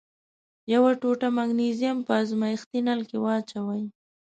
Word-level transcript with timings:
یوه 0.73 0.91
ټوټه 1.01 1.27
مګنیزیم 1.37 1.97
په 2.05 2.11
ازمیښتي 2.21 2.79
نل 2.87 3.01
کې 3.09 3.17
واچوئ. 3.19 3.83